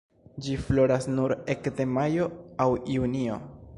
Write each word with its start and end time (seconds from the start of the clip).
Ĝi 0.45 0.55
floras 0.69 1.05
nur 1.17 1.35
ekde 1.55 1.87
majo 1.99 2.29
aŭ 2.67 2.69
junio. 2.95 3.37